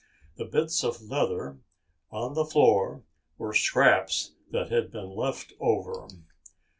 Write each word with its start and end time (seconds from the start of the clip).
The 0.35 0.45
bits 0.45 0.83
of 0.83 0.99
leather 0.99 1.59
on 2.09 2.33
the 2.33 2.43
floor 2.43 3.03
were 3.37 3.53
scraps 3.53 4.33
that 4.51 4.71
had 4.71 4.89
been 4.91 5.11
left 5.15 5.53
over. 5.59 6.07